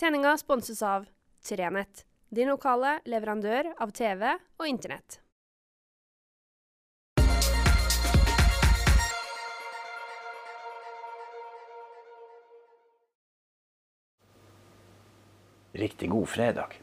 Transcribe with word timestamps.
Sendinga 0.00 0.36
sponses 0.36 0.82
av 0.82 1.06
Trenett, 1.48 2.06
din 2.28 2.48
lokale 2.48 2.96
leverandør 3.06 3.68
av 3.78 3.92
TV 3.94 4.24
og 4.58 4.66
Internett. 4.66 5.20
Riktig 15.72 16.10
god 16.10 16.26
fredag. 16.28 16.74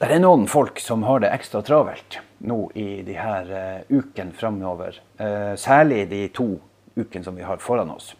Det 0.00 0.08
er 0.08 0.24
noen 0.24 0.48
folk 0.48 0.80
som 0.80 1.04
har 1.04 1.20
det 1.20 1.34
ekstra 1.36 1.60
travelt 1.60 2.22
nå 2.48 2.62
i 2.72 3.04
de 3.04 3.20
her 3.20 3.52
uh, 3.52 3.92
ukene 3.92 4.32
framover. 4.32 5.02
Uh, 5.20 5.52
særlig 5.60 6.06
de 6.16 6.24
to 6.32 6.54
ukene 6.96 7.28
som 7.28 7.36
vi 7.36 7.44
har 7.44 7.60
foran 7.60 7.92
oss. 7.92 8.14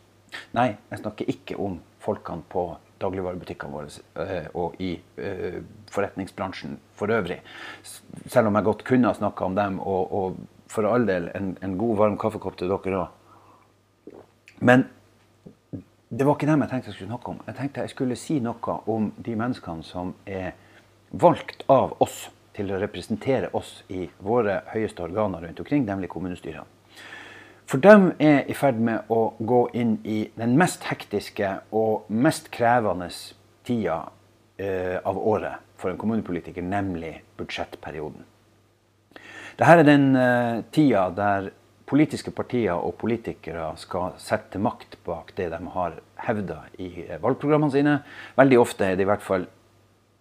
Nei, 0.53 0.75
jeg 0.93 1.01
snakker 1.01 1.33
ikke 1.33 1.57
om 1.57 1.81
folkene 2.05 2.45
på 2.53 2.75
dagligvarebutikkene 3.03 3.75
våre 3.75 3.91
uh, 4.17 4.49
og 4.59 4.81
i 4.83 4.95
forretningsbransjen 5.93 6.79
for 6.97 7.13
øvrig. 7.13 7.41
Selv 8.31 8.49
om 8.49 8.57
jeg 8.59 8.69
godt 8.69 8.85
kunne 8.89 9.11
ha 9.11 9.19
snakka 9.19 9.45
om 9.45 9.59
dem, 9.59 9.79
og, 9.81 10.15
og, 10.17 10.41
for 10.73 10.89
all 10.89 11.05
del 11.07 11.29
en, 11.37 11.53
en 11.61 11.77
god, 11.79 11.97
varm 11.99 12.19
kaffekopp 12.21 12.57
til 12.57 12.73
dere 12.73 13.03
òg. 13.03 14.19
Men 14.63 14.87
det 16.13 16.27
var 16.27 16.37
ikke 16.37 16.49
dem 16.49 16.63
jeg 16.65 16.71
tenkte 16.71 16.91
jeg 16.91 16.97
skulle 16.97 17.13
snakke 17.13 17.33
om. 17.33 17.41
Jeg 17.47 17.59
tenkte 17.59 17.85
jeg 17.85 17.93
skulle 17.93 18.17
si 18.21 18.39
noe 18.45 18.79
om 18.93 19.11
de 19.17 19.35
menneskene 19.39 19.85
som 19.87 20.15
er 20.29 20.53
valgt 21.13 21.65
av 21.73 21.97
oss 22.05 22.27
til 22.57 22.73
å 22.73 22.81
representere 22.81 23.49
oss 23.57 23.79
i 23.93 24.07
våre 24.21 24.61
høyeste 24.73 25.05
organer 25.05 25.45
rundt 25.47 25.61
omkring, 25.65 25.87
nemlig 25.89 26.11
kommunestyrene. 26.13 26.69
For 27.67 27.81
de 27.81 28.13
er 28.21 28.43
i 28.51 28.57
ferd 28.57 28.81
med 28.83 29.09
å 29.13 29.33
gå 29.39 29.63
inn 29.79 29.97
i 30.05 30.25
den 30.37 30.57
mest 30.61 30.85
hektiske 30.91 31.55
og 31.71 32.11
mest 32.13 32.51
krevende 32.53 33.09
tida 33.67 34.03
eh, 34.59 34.99
av 34.99 35.19
året 35.19 35.63
for 35.81 35.91
en 35.93 35.99
kommunepolitiker, 35.99 36.63
nemlig 36.63 37.17
budsjettperioden. 37.39 38.27
Dette 39.59 39.73
er 39.79 39.87
den 39.87 40.13
eh, 40.17 40.63
tida 40.75 41.09
der 41.17 41.51
politiske 41.93 42.33
partier 42.33 42.79
og 42.79 42.97
politikere 43.01 43.73
skal 43.81 44.15
sette 44.23 44.61
makt 44.63 44.97
bak 45.05 45.35
det 45.37 45.51
de 45.53 45.61
har 45.75 45.99
hevda 46.25 46.63
i 46.81 47.07
valgprogrammene 47.21 47.75
sine. 47.75 47.99
Veldig 48.39 48.61
ofte 48.63 48.87
er 48.87 48.97
det 48.97 49.05
i 49.05 49.11
hvert 49.11 49.25
fall 49.25 49.45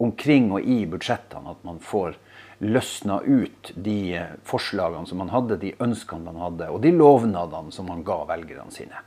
omkring 0.02 0.52
og 0.52 0.66
i 0.66 0.84
budsjettene 0.90 1.56
at 1.56 1.64
man 1.68 1.80
får 1.84 2.18
løsna 2.62 3.22
ut 3.26 3.72
de 3.76 4.22
forslagene 4.46 5.08
som 5.10 5.18
man 5.18 5.32
hadde, 5.34 5.58
de 5.58 5.74
ønskene 5.82 6.28
man 6.28 6.42
hadde, 6.44 6.68
og 6.70 6.84
de 6.84 6.92
lovnadene 6.94 7.74
som 7.74 7.88
man 7.90 8.04
ga 8.06 8.20
velgerne 8.30 8.74
sine. 8.74 9.02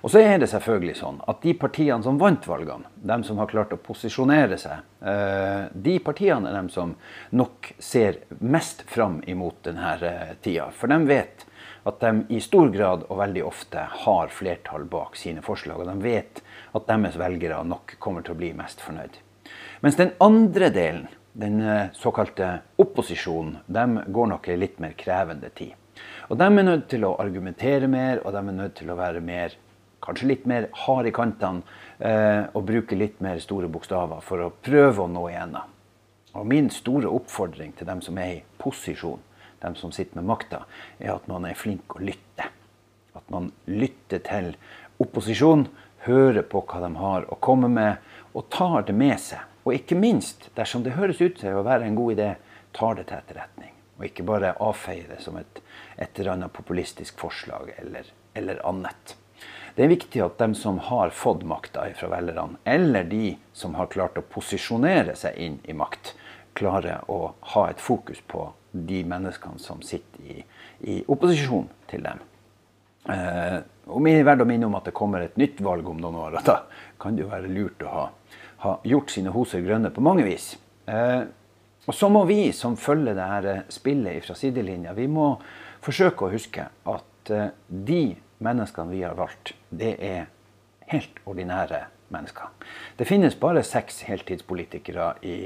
Og 0.00 0.12
så 0.12 0.20
er 0.24 0.38
det 0.40 0.48
selvfølgelig 0.52 0.96
sånn 0.98 1.20
at 1.28 1.40
de 1.44 1.54
partiene 1.60 2.04
som 2.04 2.20
vant 2.20 2.44
valgene, 2.48 2.88
de 2.94 3.16
som 3.24 3.40
har 3.40 3.48
klart 3.48 3.72
å 3.76 3.80
posisjonere 3.80 4.56
seg, 4.60 4.84
eh, 5.00 5.68
de 5.72 5.96
partiene 6.04 6.48
er 6.48 6.56
de 6.56 6.72
som 6.72 6.94
nok 7.36 7.72
ser 7.80 8.22
mest 8.40 8.84
fram 8.88 9.20
imot 9.28 9.62
denne 9.68 9.96
eh, 9.96 10.36
tida. 10.44 10.68
For 10.72 10.92
de 10.92 11.00
vet 11.08 11.46
at 11.88 12.00
de 12.04 12.36
i 12.36 12.40
stor 12.44 12.68
grad 12.72 13.08
og 13.08 13.20
veldig 13.20 13.44
ofte 13.48 13.86
har 14.04 14.32
flertall 14.32 14.84
bak 14.88 15.16
sine 15.16 15.44
forslag. 15.44 15.80
Og 15.80 15.88
de 15.88 15.96
vet 16.04 16.44
at 16.76 16.88
deres 16.88 17.16
velgere 17.20 17.62
nok 17.64 17.96
kommer 17.98 18.24
til 18.24 18.36
å 18.36 18.40
bli 18.40 18.52
mest 18.56 18.84
fornøyd. 18.84 19.20
Mens 19.80 19.96
den 19.96 20.10
andre 20.20 20.68
delen, 20.68 21.06
den 21.32 21.60
eh, 21.64 21.86
såkalte 21.96 22.58
opposisjonen, 22.76 23.56
de 23.66 24.02
går 24.12 24.26
nok 24.34 24.48
i 24.52 24.56
litt 24.60 24.76
mer 24.82 24.92
krevende 24.92 25.48
tid. 25.56 25.72
Og 26.28 26.36
De 26.36 26.44
er 26.44 26.66
nødt 26.66 26.84
til 26.92 27.06
å 27.08 27.14
argumentere 27.22 27.88
mer, 27.88 28.20
og 28.20 28.34
de 28.34 28.42
er 28.42 28.58
nødt 28.58 28.76
til 28.76 28.92
å 28.92 28.98
være 28.98 29.22
mer, 29.24 29.56
kanskje 30.04 30.28
litt 30.28 30.44
mer 30.48 30.68
hard 30.84 31.08
i 31.08 31.14
kantene 31.16 31.64
eh, 31.96 32.44
og 32.52 32.66
bruke 32.68 32.96
litt 32.96 33.24
mer 33.24 33.40
store 33.40 33.72
bokstaver 33.72 34.20
for 34.24 34.44
å 34.44 34.52
prøve 34.52 35.06
å 35.06 35.08
nå 35.08 35.26
igjennom. 35.32 35.72
Og 36.36 36.46
Min 36.46 36.68
store 36.70 37.08
oppfordring 37.08 37.72
til 37.78 37.88
dem 37.88 38.04
som 38.04 38.20
er 38.20 38.36
i 38.36 38.44
posisjon, 38.60 39.20
dem 39.64 39.76
som 39.80 39.96
sitter 39.96 40.20
med 40.20 40.28
makta, 40.28 40.66
er 41.00 41.16
at 41.16 41.28
man 41.28 41.48
er 41.48 41.56
flink 41.56 41.96
å 41.96 42.04
lytte. 42.04 42.52
At 43.16 43.24
man 43.32 43.48
lytter 43.64 44.20
til 44.28 44.52
opposisjonen, 45.00 45.70
hører 46.04 46.44
på 46.48 46.62
hva 46.68 46.84
de 46.84 46.96
har 47.00 47.26
å 47.32 47.40
komme 47.40 47.68
med, 47.72 47.96
og 48.36 48.52
tar 48.52 48.84
det 48.88 48.96
med 48.96 49.16
seg. 49.20 49.49
Og 49.64 49.74
ikke 49.76 49.98
minst, 49.98 50.48
dersom 50.56 50.84
det 50.84 50.96
høres 50.96 51.20
ut 51.20 51.36
til 51.40 51.58
å 51.58 51.66
være 51.66 51.88
en 51.88 51.98
god 51.98 52.16
idé, 52.16 52.30
tar 52.76 52.96
det 52.96 53.08
til 53.08 53.18
etterretning. 53.18 53.74
Og 53.98 54.06
ikke 54.08 54.24
bare 54.24 54.54
avfeier 54.64 55.10
det 55.10 55.18
som 55.20 55.36
et, 55.36 55.60
eller 55.98 56.32
annet 56.32 56.54
populistisk 56.56 57.18
forslag 57.20 57.74
eller, 57.76 58.06
eller, 58.34 58.62
annet. 58.66 59.16
Det 59.76 59.84
er 59.84 59.92
viktig 59.92 60.22
at 60.24 60.40
de 60.40 60.56
som 60.56 60.80
har 60.88 61.12
fått 61.14 61.44
makta 61.48 61.84
fra 61.98 62.08
velgerne, 62.14 62.56
eller 62.64 63.04
de 63.08 63.34
som 63.52 63.76
har 63.76 63.90
klart 63.92 64.18
å 64.18 64.24
posisjonere 64.24 65.14
seg 65.16 65.36
inn 65.36 65.60
i 65.68 65.76
makt, 65.76 66.14
klarer 66.56 67.04
å 67.12 67.34
ha 67.52 67.68
et 67.70 67.80
fokus 67.80 68.20
på 68.26 68.48
de 68.72 69.04
menneskene 69.08 69.60
som 69.60 69.82
sitter 69.84 70.24
i, 70.24 70.40
i 70.88 70.96
opposisjon 71.10 71.68
til 71.90 72.04
dem. 72.06 72.24
Eh, 73.10 73.58
og 73.90 74.08
er 74.08 74.24
verdt 74.26 74.44
å 74.44 74.48
minne 74.48 74.68
om 74.68 74.76
at 74.78 74.88
det 74.88 74.96
kommer 74.96 75.24
et 75.24 75.38
nytt 75.40 75.60
valg 75.64 75.86
om 75.88 76.00
noen 76.00 76.18
år. 76.24 76.40
Da 76.46 76.62
kan 77.00 77.16
det 77.16 77.24
jo 77.24 77.30
være 77.32 77.52
lurt 77.52 77.84
å 77.84 77.92
ha 77.94 78.06
har 78.60 78.80
gjort 78.84 79.10
sine 79.10 79.32
hoser 79.32 79.62
grønne 79.64 79.90
på 79.94 80.02
mange 80.04 80.24
vis. 80.26 80.52
Eh, 80.84 81.22
og 81.88 81.96
så 81.96 82.10
må 82.12 82.26
vi 82.28 82.50
som 82.52 82.76
følger 82.76 83.16
det 83.16 83.28
her 83.32 83.48
eh, 83.48 83.62
spillet 83.72 84.26
fra 84.26 84.36
sidelinja, 84.36 84.92
vi 84.96 85.08
må 85.08 85.32
forsøke 85.84 86.26
å 86.26 86.34
huske 86.34 86.66
at 86.68 87.32
eh, 87.32 87.54
de 87.68 88.02
menneskene 88.44 88.92
vi 88.92 89.00
har 89.04 89.16
valgt, 89.16 89.54
det 89.70 89.94
er 89.96 90.28
helt 90.92 91.24
ordinære 91.24 91.86
mennesker. 92.12 92.52
Det 92.98 93.06
finnes 93.08 93.36
bare 93.38 93.62
seks 93.64 94.02
heltidspolitikere 94.08 95.12
i, 95.24 95.36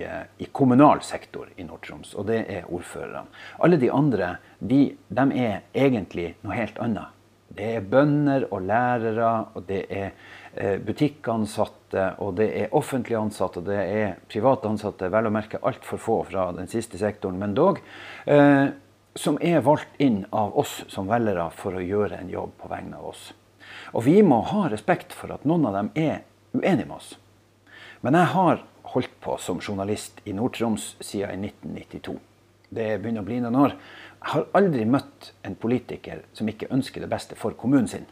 i 0.40 0.46
kommunal 0.50 1.02
sektor 1.04 1.50
i 1.54 1.66
Nord-Troms, 1.66 2.14
og 2.18 2.30
det 2.30 2.44
er 2.50 2.70
ordførerne. 2.72 3.26
Alle 3.62 3.78
de 3.78 3.90
andre 3.92 4.36
de, 4.58 4.86
de 5.06 5.26
er 5.44 5.66
egentlig 5.76 6.32
noe 6.40 6.56
helt 6.56 6.80
annet. 6.82 7.12
Det 7.54 7.68
er 7.76 7.84
bønder 7.86 8.48
og 8.48 8.64
lærere, 8.66 9.34
og 9.54 9.68
det 9.68 9.84
er 9.92 10.08
Eh, 10.08 10.43
butikkansatte, 10.86 12.06
og 12.22 12.36
det 12.38 12.48
er 12.62 12.74
offentlig 12.76 13.16
ansatte, 13.18 13.60
og 13.60 13.68
det 13.68 13.78
er 13.80 14.16
private 14.30 14.70
ansatte, 14.70 15.10
vel 15.10 15.28
å 15.28 15.34
merke 15.34 15.60
altfor 15.62 16.00
få 16.00 16.18
fra 16.28 16.48
den 16.56 16.70
siste 16.70 17.00
sektoren, 17.00 17.38
men 17.40 17.56
dog, 17.56 17.80
eh, 18.26 18.68
som 19.14 19.38
er 19.40 19.62
valgt 19.62 19.98
inn 20.02 20.24
av 20.30 20.56
oss 20.58 20.82
som 20.90 21.08
velgere 21.10 21.48
for 21.54 21.78
å 21.78 21.82
gjøre 21.82 22.18
en 22.18 22.30
jobb 22.30 22.54
på 22.60 22.70
vegne 22.70 22.98
av 22.98 23.10
oss. 23.12 23.32
Og 23.94 24.06
vi 24.06 24.20
må 24.26 24.40
ha 24.50 24.68
respekt 24.70 25.14
for 25.14 25.32
at 25.34 25.46
noen 25.46 25.66
av 25.70 25.76
dem 25.78 25.90
er 25.94 26.24
uenige 26.54 26.86
med 26.88 26.96
oss. 26.96 27.14
Men 28.02 28.18
jeg 28.18 28.32
har 28.34 28.64
holdt 28.94 29.14
på 29.22 29.36
som 29.40 29.62
journalist 29.62 30.20
i 30.24 30.34
Nord-Troms 30.36 30.94
siden 31.00 31.46
1992. 31.46 32.18
Det 32.74 32.88
begynner 33.00 33.22
å 33.22 33.28
bli 33.28 33.38
noen 33.42 33.60
år. 33.60 33.76
Jeg 34.24 34.32
har 34.32 34.50
aldri 34.58 34.84
møtt 34.88 35.30
en 35.46 35.54
politiker 35.54 36.24
som 36.34 36.48
ikke 36.50 36.70
ønsker 36.74 37.04
det 37.04 37.10
beste 37.12 37.38
for 37.38 37.56
kommunen 37.58 37.88
sin. 37.90 38.06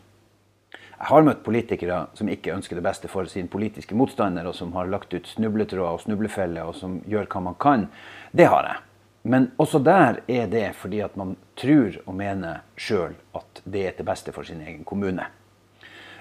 Jeg 1.03 1.11
har 1.11 1.25
møtt 1.27 1.41
politikere 1.43 1.97
som 2.15 2.29
ikke 2.31 2.53
ønsker 2.55 2.79
det 2.79 2.85
beste 2.87 3.09
for 3.11 3.27
sin 3.27 3.49
politiske 3.51 3.97
motstander, 3.99 4.47
og 4.47 4.55
som 4.55 4.71
har 4.77 4.87
lagt 4.87 5.11
ut 5.11 5.27
snubletråder 5.27 5.97
og 5.99 6.05
snublefeller, 6.05 6.69
og 6.71 6.77
som 6.79 7.01
gjør 7.11 7.27
hva 7.33 7.43
man 7.49 7.59
kan. 7.59 7.89
Det 8.31 8.47
har 8.47 8.69
jeg. 8.69 8.85
Men 9.27 9.49
også 9.59 9.81
der 9.83 10.21
er 10.31 10.47
det 10.51 10.69
fordi 10.79 11.01
at 11.03 11.17
man 11.19 11.35
tror 11.59 11.99
og 12.07 12.15
mener 12.19 12.63
sjøl 12.79 13.15
at 13.35 13.63
det 13.65 13.85
er 13.87 13.97
til 13.99 14.07
beste 14.07 14.35
for 14.35 14.47
sin 14.47 14.63
egen 14.63 14.87
kommune. 14.87 15.27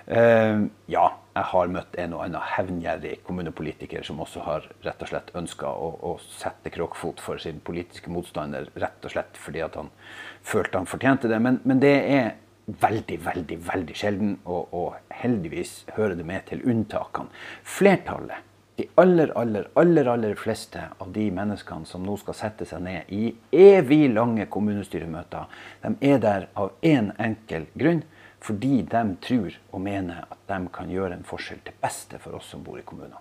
Uh, 0.10 0.66
ja, 0.90 1.06
jeg 1.36 1.46
har 1.54 1.70
møtt 1.72 1.94
en 2.02 2.16
og 2.18 2.24
annen 2.26 2.52
hevngjerrig 2.56 3.20
kommunepolitiker 3.24 4.02
som 4.04 4.20
også 4.26 4.42
har 4.48 4.66
rett 4.82 5.04
og 5.06 5.12
slett 5.12 5.30
ønska 5.38 5.70
å, 5.70 5.92
å, 6.10 6.16
sette 6.42 6.74
kråkfot 6.74 7.22
for 7.22 7.38
sin 7.40 7.62
politiske 7.64 8.10
motstander, 8.12 8.66
rett 8.82 9.06
og 9.06 9.14
slett 9.14 9.38
fordi 9.38 9.62
at 9.62 9.78
han 9.78 9.94
følte 10.42 10.82
han 10.82 10.90
fortjente 10.90 11.30
det. 11.30 11.38
Men, 11.40 11.62
men 11.70 11.86
det 11.86 11.94
er 12.18 12.34
veldig, 12.82 13.18
veldig 13.26 13.58
veldig 13.66 13.98
sjelden, 13.98 14.38
og, 14.46 14.74
og, 14.74 14.96
heldigvis 15.22 15.84
hører 15.98 16.16
det 16.18 16.26
med 16.26 16.48
til 16.50 16.64
unntakene. 16.68 17.30
Flertallet, 17.64 18.48
de 18.80 18.88
aller, 18.98 19.34
aller, 19.38 19.68
aller, 19.78 20.08
aller 20.10 20.36
fleste 20.40 20.82
av 20.98 21.12
de 21.14 21.28
menneskene 21.36 21.86
som 21.86 22.06
nå 22.06 22.16
skal 22.18 22.38
sette 22.38 22.66
seg 22.66 22.82
ned 22.86 23.12
i 23.14 23.34
evig 23.52 24.08
lange 24.14 24.48
kommunestyremøter, 24.50 25.52
de 25.84 25.94
er 26.14 26.24
der 26.24 26.48
av 26.56 26.74
én 26.82 27.12
en 27.12 27.14
enkel 27.32 27.70
grunn. 27.78 28.04
Fordi 28.42 28.82
de 28.90 29.02
tror 29.22 29.54
og 29.70 29.82
mener 29.86 30.24
at 30.26 30.40
de 30.50 30.58
kan 30.74 30.90
gjøre 30.90 31.14
en 31.14 31.28
forskjell 31.28 31.60
til 31.62 31.76
beste 31.78 32.18
for 32.24 32.40
oss 32.40 32.48
som 32.50 32.64
bor 32.66 32.80
i 32.80 32.86
kommunene. 32.86 33.20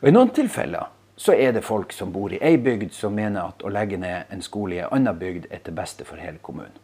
Og 0.00 0.08
I 0.08 0.12
noen 0.16 0.32
tilfeller 0.34 0.88
så 1.20 1.36
er 1.36 1.52
det 1.52 1.62
folk 1.62 1.92
som 1.92 2.10
bor 2.10 2.32
i 2.32 2.40
ei 2.42 2.56
bygd 2.58 2.94
som 2.96 3.14
mener 3.14 3.52
at 3.52 3.62
å 3.62 3.70
legge 3.70 4.00
ned 4.00 4.32
en 4.34 4.42
skole 4.42 4.78
i 4.78 4.80
ei 4.80 4.88
anna 4.90 5.12
bygd 5.14 5.50
er 5.52 5.60
til 5.62 5.76
beste 5.76 6.06
for 6.08 6.18
hele 6.18 6.40
kommunen. 6.42 6.79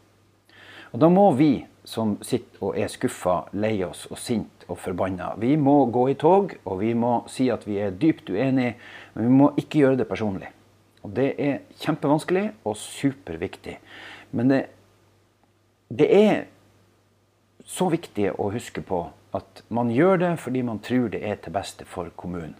Og 0.93 1.01
Da 1.01 1.09
må 1.09 1.31
vi 1.37 1.67
som 1.87 2.17
sitter 2.27 2.63
og 2.67 2.79
er 2.79 2.91
skuffa, 2.91 3.47
lei 3.55 3.79
oss 3.87 4.07
og 4.11 4.19
sint 4.19 4.65
og 4.67 4.79
forbanna, 4.83 5.35
vi 5.39 5.55
må 5.57 5.85
gå 5.95 6.09
i 6.11 6.17
tog, 6.19 6.57
og 6.65 6.81
vi 6.81 6.93
må 6.99 7.21
si 7.31 7.47
at 7.55 7.67
vi 7.67 7.79
er 7.79 7.95
dypt 7.95 8.31
uenige, 8.31 8.75
men 9.15 9.29
vi 9.29 9.35
må 9.43 9.53
ikke 9.55 9.85
gjøre 9.85 10.01
det 10.03 10.09
personlig. 10.11 10.51
Og 11.07 11.15
Det 11.15 11.29
er 11.39 11.61
kjempevanskelig 11.79 12.49
og 12.67 12.75
superviktig. 12.77 13.77
Men 14.35 14.51
det, 14.51 14.63
det 15.89 16.09
er 16.11 16.45
så 17.63 17.87
viktig 17.91 18.33
å 18.35 18.51
huske 18.51 18.83
på 18.83 19.05
at 19.37 19.63
man 19.69 19.93
gjør 19.95 20.19
det 20.23 20.33
fordi 20.43 20.65
man 20.67 20.83
tror 20.83 21.11
det 21.15 21.23
er 21.23 21.39
til 21.39 21.55
beste 21.55 21.87
for 21.87 22.11
kommunen. 22.19 22.57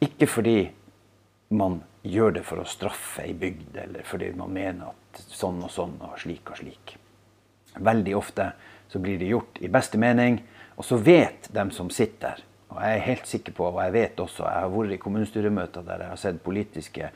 Ikke 0.00 0.26
fordi 0.28 0.72
man 1.52 1.82
gjør 2.04 2.38
det 2.38 2.44
for 2.48 2.60
å 2.60 2.68
straffe 2.68 3.24
ei 3.24 3.36
bygd, 3.36 3.76
eller 3.84 4.08
fordi 4.08 4.32
man 4.36 4.52
mener 4.52 4.92
at 4.92 5.24
sånn 5.28 5.60
og 5.64 5.72
sånn 5.72 5.98
og 6.00 6.16
slik 6.20 6.48
og 6.52 6.60
slik. 6.60 6.96
Veldig 7.74 8.16
ofte 8.16 8.50
så 8.88 9.00
blir 9.02 9.18
det 9.18 9.32
gjort 9.32 9.58
i 9.64 9.70
beste 9.72 9.98
mening, 9.98 10.40
og 10.78 10.86
så 10.86 10.98
vet 11.00 11.48
de 11.54 11.64
som 11.74 11.90
sitter 11.90 12.42
og 12.74 12.82
jeg 12.82 12.96
er 12.96 13.04
helt 13.06 13.28
sikker 13.30 13.54
på, 13.54 13.66
og 13.70 13.80
jeg 13.84 13.94
vet 13.94 14.20
også, 14.20 14.46
jeg 14.48 14.62
har 14.64 14.70
vært 14.72 14.94
i 14.96 15.00
kommunestyremøter 15.02 15.84
der 15.86 16.00
jeg 16.02 16.10
har 16.10 16.18
sett 16.20 16.40
politiske 16.42 17.10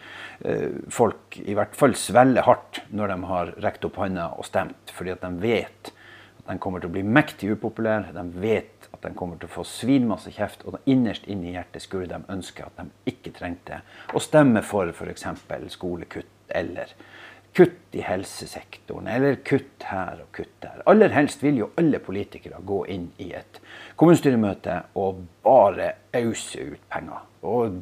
eh, 0.47 0.77
folk 0.95 1.39
i 1.43 1.57
hvert 1.59 1.75
fall 1.79 1.97
svelle 1.99 2.45
hardt 2.47 2.85
når 2.95 3.11
de 3.11 3.17
har 3.33 3.51
rekt 3.65 3.87
opp 3.89 3.99
hånda 3.99 4.29
og 4.39 4.47
stemt, 4.47 4.93
fordi 4.95 5.17
at 5.17 5.25
de 5.25 5.33
vet 5.43 5.91
at 5.91 6.53
de 6.53 6.59
kommer 6.63 6.81
til 6.81 6.93
å 6.93 6.95
bli 6.95 7.03
mektig 7.03 7.51
upopulære. 7.57 8.15
De 8.15 8.41
vet 8.41 8.87
at 8.93 9.03
de 9.03 9.11
kommer 9.19 9.41
til 9.41 9.51
å 9.51 9.57
få 9.59 9.67
svinmasse 9.67 10.31
kjeft, 10.33 10.63
og 10.65 10.79
innerst 10.89 11.27
inne 11.29 11.51
i 11.51 11.57
hjertet 11.57 11.85
skulle 11.85 12.09
de 12.09 12.23
ønske 12.33 12.65
at 12.65 12.79
de 12.79 13.11
ikke 13.11 13.35
trengte 13.37 13.83
å 14.15 14.23
stemme 14.23 14.63
for 14.65 14.95
f.eks. 14.95 15.27
skolekutt 15.75 16.55
eller 16.55 16.95
kutt 17.57 17.95
i 17.97 18.03
helsesektoren, 18.05 19.09
eller 19.11 19.39
kutt 19.47 19.87
her 19.91 20.23
og 20.23 20.33
kutt 20.37 20.55
der. 20.63 20.83
Aller 20.91 21.13
helst 21.15 21.43
vil 21.43 21.63
jo 21.63 21.71
alle 21.81 22.01
politikere 22.03 22.61
gå 22.65 22.85
inn 22.93 23.09
i 23.19 23.33
et 23.37 23.61
kommunestyremøte 23.99 24.81
og 25.01 25.25
bare 25.45 25.93
ause 26.15 26.73
ut 26.75 26.83
penger. 26.93 27.25
Og 27.43 27.81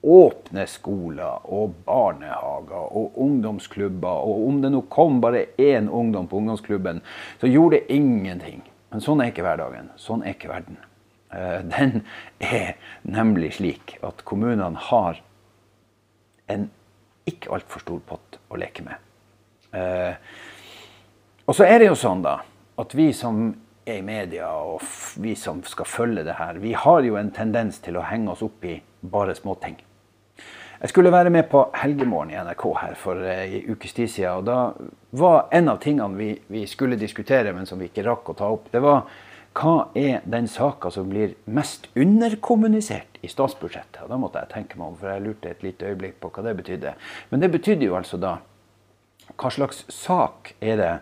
åpne 0.00 0.64
skoler 0.70 1.44
og 1.52 1.74
barnehager 1.84 2.92
og 2.96 3.18
ungdomsklubber. 3.20 4.24
Og 4.24 4.46
om 4.48 4.60
det 4.62 4.72
nå 4.72 4.84
kom 4.92 5.20
bare 5.20 5.50
én 5.60 5.88
ungdom 5.88 6.28
på 6.28 6.40
ungdomsklubben, 6.40 7.02
så 7.40 7.50
gjorde 7.50 7.76
det 7.76 7.98
ingenting. 7.98 8.62
Men 8.90 9.04
sånn 9.04 9.20
er 9.20 9.30
ikke 9.30 9.44
hverdagen. 9.46 9.90
Sånn 10.00 10.24
er 10.24 10.34
ikke 10.34 10.50
verden. 10.50 10.80
Eh, 11.30 11.60
den 11.62 12.02
er 12.40 12.76
nemlig 13.02 13.54
slik 13.60 13.98
at 14.02 14.24
kommunene 14.24 14.80
har 14.90 15.20
en 16.50 16.70
ikke 17.28 17.52
altfor 17.54 17.84
stor 17.84 18.00
pott 18.06 18.38
å 18.50 18.60
leke 18.60 18.84
med. 18.86 19.10
Eh, 19.76 20.14
og 21.46 21.56
så 21.56 21.66
er 21.66 21.82
det 21.82 21.90
jo 21.90 21.98
sånn 21.98 22.22
da, 22.24 22.38
at 22.80 22.94
vi 22.96 23.10
som 23.16 23.50
er 23.84 24.00
i 24.00 24.06
media, 24.06 24.48
og 24.54 24.82
vi 25.20 25.34
som 25.38 25.62
skal 25.66 25.88
følge 25.88 26.24
det 26.26 26.38
her, 26.38 26.60
vi 26.62 26.72
har 26.76 27.04
jo 27.06 27.18
en 27.18 27.32
tendens 27.34 27.80
til 27.82 27.98
å 27.98 28.06
henge 28.06 28.34
oss 28.34 28.44
opp 28.46 28.64
i 28.68 28.78
bare 29.00 29.34
småting. 29.34 29.78
Jeg 30.80 30.88
skulle 30.88 31.12
være 31.12 31.30
med 31.30 31.44
på 31.52 31.66
Helgemorgen 31.76 32.30
i 32.32 32.38
NRK 32.40 32.62
her 32.80 32.94
for 32.96 33.20
ei 33.28 33.58
eh, 33.58 33.66
ukes 33.68 33.92
tid 33.92 34.08
siden. 34.08 34.38
Og 34.40 34.46
da 34.48 35.18
var 35.20 35.50
en 35.52 35.68
av 35.68 35.80
tingene 35.82 36.16
vi, 36.16 36.30
vi, 36.48 36.62
skulle 36.70 36.96
diskutere, 36.96 37.52
men 37.52 37.68
som 37.68 37.80
vi 37.80 37.90
ikke 37.90 38.06
rakk 38.06 38.30
å 38.32 38.36
ta 38.38 38.48
opp, 38.48 38.70
det 38.72 38.80
var 38.80 39.02
hva 39.56 39.90
er 39.98 40.22
den 40.30 40.46
saka 40.48 40.92
som 40.94 41.08
blir 41.10 41.34
mest 41.50 41.88
underkommunisert 41.98 43.18
i 43.22 43.28
statsbudsjettet? 43.28 44.04
Og 44.04 44.12
da 44.12 44.18
måtte 44.20 44.42
jeg 44.44 44.52
tenke 44.52 44.78
meg 44.78 44.92
om, 44.92 44.98
for 45.00 45.10
jeg 45.10 45.24
lurte 45.24 45.50
et 45.50 45.64
lite 45.66 45.90
øyeblikk 45.90 46.20
på 46.22 46.30
hva 46.30 46.44
det 46.46 46.56
betydde. 46.60 46.94
Men 47.32 47.42
det 47.42 47.50
betydde 47.50 47.88
jo 47.88 47.98
altså 47.98 48.20
da 48.20 48.36
hva 49.38 49.50
slags 49.50 49.84
sak 49.92 50.54
er 50.62 50.78
det 50.78 50.94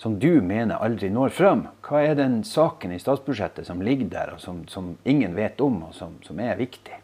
som 0.00 0.18
du 0.20 0.42
mener 0.44 0.80
aldri 0.84 1.08
når 1.12 1.32
fram? 1.32 1.66
Hva 1.84 2.04
er 2.04 2.16
den 2.18 2.42
saken 2.44 2.92
i 2.92 3.00
statsbudsjettet 3.00 3.68
som 3.68 3.82
ligger 3.84 4.12
der, 4.12 4.36
og 4.36 4.44
som, 4.44 4.64
som 4.68 4.94
ingen 5.08 5.36
vet 5.36 5.60
om, 5.64 5.82
og 5.88 5.96
som, 5.96 6.18
som 6.26 6.40
er 6.40 6.60
viktig? 6.60 7.00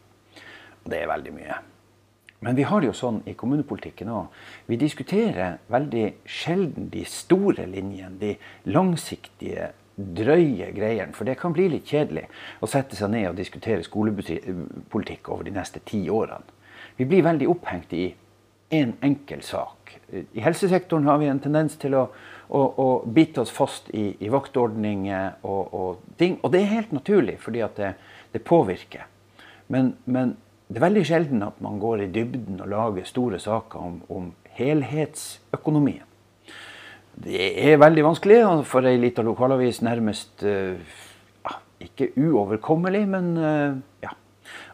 Og 0.84 0.90
det 0.92 1.00
er 1.00 1.12
veldig 1.12 1.36
mye. 1.36 1.60
Men 2.42 2.56
vi 2.58 2.66
har 2.66 2.82
det 2.82 2.90
jo 2.90 2.96
sånn 2.98 3.20
i 3.30 3.36
kommunepolitikken 3.38 4.10
òg. 4.10 4.32
Vi 4.66 4.76
diskuterer 4.80 5.60
veldig 5.70 6.08
sjelden 6.26 6.88
de 6.90 7.04
store 7.06 7.68
linjene, 7.70 8.18
de 8.18 8.32
langsiktige, 8.74 9.70
drøye 9.96 10.72
greiene. 10.74 11.12
For 11.16 11.28
det 11.28 11.38
kan 11.40 11.54
bli 11.54 11.68
litt 11.74 11.88
kjedelig 11.88 12.26
å 12.60 12.70
sette 12.70 12.96
seg 12.98 13.12
ned 13.12 13.30
og 13.30 13.38
diskutere 13.38 13.84
skolepolitikk 13.86 15.30
over 15.32 15.46
de 15.46 15.54
neste 15.54 15.82
ti 15.88 16.04
årene. 16.10 16.60
Vi 16.96 17.06
blir 17.08 17.24
veldig 17.24 17.48
opphengt 17.48 17.92
i 17.96 18.10
én 18.72 18.92
en 18.92 18.92
enkel 19.00 19.42
sak. 19.42 20.00
I 20.32 20.40
helsesektoren 20.40 21.04
har 21.04 21.18
vi 21.20 21.28
en 21.28 21.40
tendens 21.40 21.76
til 21.76 21.94
å, 21.94 22.06
å, 22.48 22.60
å 22.60 22.86
bite 23.04 23.42
oss 23.44 23.52
fast 23.52 23.90
i, 23.92 24.14
i 24.24 24.30
vaktordninger 24.32 25.44
og, 25.44 25.74
og, 25.76 26.06
ting. 26.16 26.38
Og 26.40 26.54
det 26.54 26.62
er 26.62 26.72
helt 26.72 26.94
naturlig, 26.96 27.36
fordi 27.42 27.60
at 27.64 27.76
det, 27.76 27.90
det 28.32 28.44
påvirker. 28.48 29.04
Men, 29.72 29.92
men 30.04 30.36
det 30.68 30.80
er 30.80 30.86
veldig 30.86 31.04
sjelden 31.04 31.44
at 31.44 31.60
man 31.64 31.76
går 31.82 32.06
i 32.06 32.08
dybden 32.14 32.62
og 32.64 32.72
lager 32.72 33.08
store 33.08 33.40
saker 33.42 33.84
om, 33.90 34.00
om 34.08 34.32
helhetsøkonomien. 34.56 36.08
Det 37.12 37.72
er 37.72 37.80
veldig 37.80 38.04
vanskelig 38.06 38.38
for 38.68 38.88
ei 38.88 38.96
lita 38.96 39.22
lokalavis 39.22 39.82
nærmest 39.84 40.44
uh, 40.48 40.80
Ikke 41.82 42.12
uoverkommelig, 42.16 43.02
men 43.08 43.36
uh, 43.36 43.76
ja. 44.02 44.14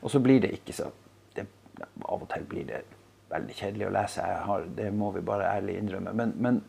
Og 0.03 0.11
så 0.11 0.21
blir 0.21 0.41
det 0.45 0.53
ikke 0.55 0.73
så 0.77 0.91
det, 1.35 1.47
Av 2.05 2.23
og 2.23 2.29
til 2.31 2.45
blir 2.49 2.67
det 2.69 2.83
veldig 3.33 3.55
kjedelig 3.55 3.89
å 3.89 3.93
lese. 3.93 4.25
Har, 4.45 4.67
det 4.77 4.91
må 4.95 5.11
vi 5.17 5.25
bare 5.25 5.49
ærlig 5.57 5.79
innrømme. 5.79 6.13
Men, 6.17 6.35
men, 6.37 6.63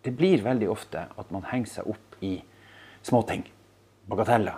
det 0.00 0.14
blir 0.16 0.40
veldig 0.40 0.70
ofte 0.72 1.02
at 1.20 1.32
man 1.34 1.44
henger 1.50 1.68
seg 1.68 1.88
opp 1.92 2.14
i 2.24 2.38
småting. 3.04 3.42
Bagateller. 4.08 4.56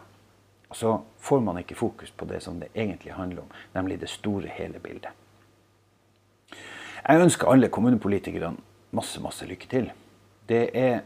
Og 0.70 0.76
så 0.78 0.92
får 1.18 1.42
man 1.42 1.58
ikke 1.58 1.74
fokus 1.76 2.12
på 2.14 2.28
det 2.30 2.38
som 2.44 2.60
det 2.60 2.68
egentlig 2.70 3.12
handler 3.12 3.42
om, 3.42 3.50
nemlig 3.74 3.98
det 4.00 4.08
store, 4.08 4.46
hele 4.46 4.78
bildet. 4.78 5.10
Jeg 7.02 7.24
ønsker 7.24 7.50
alle 7.50 7.68
kommunepolitikerne 7.68 8.54
masse, 8.94 9.20
masse 9.20 9.48
lykke 9.50 9.68
til. 9.68 9.90
Det 10.48 10.62
er 10.76 11.02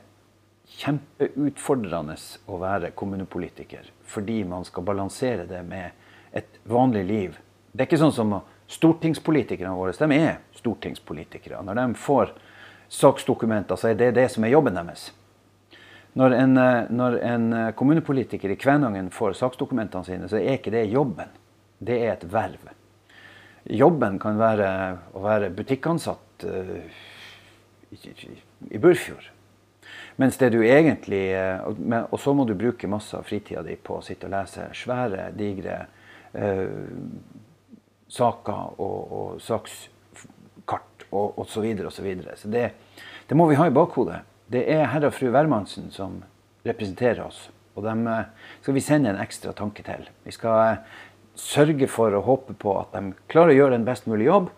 kjempeutfordrende 0.67 2.17
å 2.51 2.59
være 2.61 2.93
kommunepolitiker 2.99 3.93
fordi 4.07 4.41
man 4.49 4.65
skal 4.67 4.87
balansere 4.87 5.47
det 5.47 5.63
med 5.67 5.91
et 6.37 6.59
vanlig 6.69 7.05
liv. 7.07 7.39
Det 7.73 7.85
er 7.85 7.89
ikke 7.89 8.01
sånn 8.01 8.15
som 8.15 8.35
stortingspolitikerne 8.71 9.75
våre. 9.77 9.95
De 9.95 10.19
er 10.19 10.41
stortingspolitikere. 10.57 11.63
Når 11.63 11.79
de 11.81 11.87
får 12.01 12.33
saksdokumenter, 12.93 13.79
så 13.79 13.91
er 13.91 13.99
det 13.99 14.15
det 14.17 14.29
som 14.33 14.45
er 14.47 14.55
jobben 14.55 14.79
deres. 14.79 15.11
Når 16.17 16.33
en, 16.33 16.57
eh, 16.57 16.87
når 16.91 17.19
en, 17.23 17.53
eh, 17.53 17.73
kommunepolitiker 17.73 18.51
i 18.51 18.57
Kvænangen 18.57 19.11
får 19.11 19.37
saksdokumentene 19.37 20.05
sine, 20.05 20.29
så 20.29 20.37
er 20.37 20.57
ikke 20.57 20.71
det 20.71 20.91
jobben. 20.91 21.29
Det 21.79 22.03
er 22.03 22.13
et 22.13 22.25
verv. 22.25 22.71
Jobben 23.69 24.19
kan 24.19 24.39
være 24.39 24.99
å 25.13 25.21
være 25.21 25.51
butikkansatt 25.51 26.45
uh, 26.45 26.85
i 28.71 28.79
Burfjord. 28.79 29.31
Mens 30.17 30.39
det 30.41 30.51
du 30.55 30.63
egentlig 30.65 31.29
uh, 31.37 32.07
Og 32.11 32.21
så 32.21 32.33
må 32.35 32.47
du 32.49 32.55
bruke 32.57 32.89
masse 32.89 33.17
av 33.17 33.27
fritida 33.29 33.63
di 33.63 33.77
på 33.77 33.99
å 33.99 34.05
sitte 34.05 34.29
og 34.29 34.33
lese 34.33 34.71
svære, 34.75 35.29
digre 35.37 35.77
eh, 36.37 36.69
saker 38.09 38.81
og, 38.81 39.13
og 39.19 39.43
sakskart 39.45 41.07
og 41.11 41.39
osv. 41.43 41.53
Så, 41.53 41.65
videre, 41.65 41.91
og 41.91 41.93
så, 41.93 42.05
videre. 42.07 42.37
så 42.37 42.49
det, 42.53 42.71
det 43.29 43.37
må 43.39 43.49
vi 43.51 43.59
ha 43.61 43.69
i 43.69 43.75
bakhodet. 43.75 44.23
Det 44.53 44.63
er 44.71 44.89
herr 44.93 45.09
og 45.09 45.15
fru 45.17 45.29
Wermansen 45.35 45.91
som 45.95 46.21
representerer 46.67 47.25
oss. 47.27 47.49
Og 47.77 47.85
dem 47.85 48.07
eh, 48.11 48.29
skal 48.63 48.77
vi 48.77 48.85
sende 48.85 49.13
en 49.13 49.23
ekstra 49.23 49.55
tanke 49.57 49.85
til. 49.87 50.07
Vi 50.25 50.35
skal 50.35 50.61
eh, 50.65 51.01
sørge 51.37 51.89
for 51.93 52.15
og 52.17 52.29
håpe 52.29 52.57
på 52.59 52.77
at 52.81 52.95
de 52.97 53.13
klarer 53.33 53.55
å 53.55 53.61
gjøre 53.61 53.81
en 53.81 53.89
best 53.89 54.09
mulig 54.11 54.31
jobb. 54.31 54.53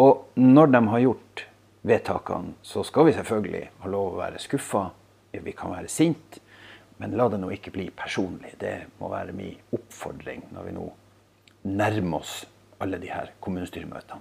Og 0.00 0.26
når 0.36 0.74
de 0.74 0.82
har 0.92 1.06
gjort 1.06 1.46
vedtakene, 1.86 2.54
så 2.62 2.84
skal 2.84 3.08
vi 3.08 3.16
selvfølgelig 3.16 3.66
ha 3.82 3.90
lov 3.90 4.14
å 4.14 4.20
være 4.20 4.40
skuffa. 4.42 4.88
Vi 5.30 5.52
kan 5.56 5.72
være 5.72 5.88
sinte. 5.88 6.42
Men 7.00 7.14
la 7.16 7.30
det 7.32 7.38
nå 7.40 7.48
ikke 7.54 7.72
bli 7.72 7.86
personlig. 7.96 8.52
Det 8.60 8.74
må 9.00 9.08
være 9.08 9.32
min 9.32 9.56
oppfordring 9.72 10.42
når 10.52 10.66
vi 10.66 10.74
nå 10.76 10.88
nærmer 11.70 12.20
oss 12.20 12.42
alle 12.80 13.00
de 13.00 13.08
her 13.12 13.32
kommunestyremøtene. 13.40 14.20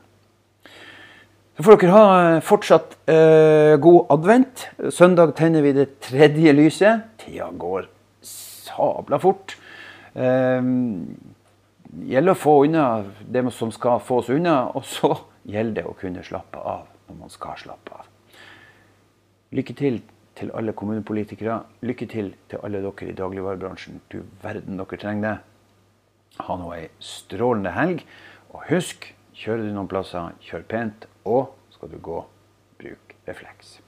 Så 1.60 1.66
får 1.66 1.80
dere 1.82 1.92
ha 1.92 2.04
eh, 2.24 2.42
fortsatt 2.46 2.94
eh, 3.12 3.74
god 3.84 4.13
advent. 4.16 4.70
Søndag 4.96 5.34
tenner 5.36 5.66
vi 5.66 5.74
det 5.75 5.89
tredje 6.06 6.54
lyset. 6.56 7.10
Tida 7.20 7.50
går 7.51 7.89
sabla 8.24 9.20
fort. 9.20 9.58
Eh, 10.16 10.70
gjelder 12.13 12.32
å 12.32 12.39
få 12.39 12.54
unna 12.63 12.86
det 13.28 13.44
som 13.58 13.74
skal 13.75 14.00
fås 14.00 14.32
unna, 14.32 14.70
og 14.72 14.88
så 14.88 15.12
gjelder 15.44 15.82
det 15.82 15.86
å 15.89 15.98
kunne 16.00 16.24
slappe 16.24 16.63
av 16.63 16.88
når 17.10 17.20
man 17.20 17.34
skal 17.34 17.58
slappe 17.60 18.00
av. 18.00 18.08
Lykke 19.56 19.75
til 19.75 20.01
til 20.39 20.54
alle 20.56 20.72
kommunepolitikere. 20.72 21.58
Lykke 21.84 22.08
til 22.08 22.34
til 22.50 22.63
alle 22.63 22.80
dere 22.86 23.10
i 23.10 23.16
dagligvarebransjen. 23.18 24.00
Du 24.12 24.22
verden 24.44 24.80
dere 24.80 25.00
trenger 25.01 25.25
det. 25.28 25.36
Ha 26.39 26.56
nå 26.56 26.72
ei 26.78 26.88
strålende 27.04 27.74
helg. 27.75 28.06
Og 28.54 28.63
husk, 28.70 29.10
kjører 29.36 29.68
du 29.68 29.74
noen 29.75 29.92
plasser, 29.92 30.32
kjør 30.39 30.63
pent. 30.72 31.10
Og 31.25 31.51
skal 31.75 31.92
du 31.92 32.00
gå, 32.00 32.24
bruk 32.80 33.16
refleks. 33.28 33.80